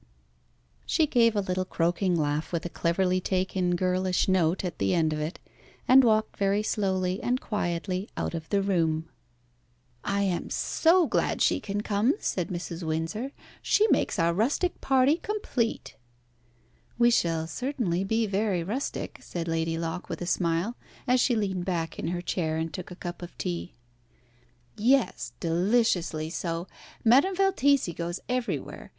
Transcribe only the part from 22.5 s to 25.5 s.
and took a cup of tea. "Yes,